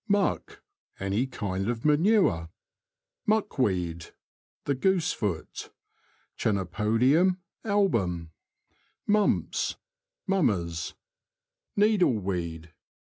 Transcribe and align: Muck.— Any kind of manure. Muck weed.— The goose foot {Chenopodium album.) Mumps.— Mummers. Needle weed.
Muck.— 0.07 0.63
Any 0.99 1.27
kind 1.27 1.69
of 1.69 1.85
manure. 1.85 2.49
Muck 3.27 3.59
weed.— 3.59 4.07
The 4.65 4.73
goose 4.73 5.13
foot 5.13 5.71
{Chenopodium 6.39 7.37
album.) 7.63 8.31
Mumps.— 9.05 9.75
Mummers. 10.25 10.95
Needle 11.77 12.15
weed. 12.17 12.73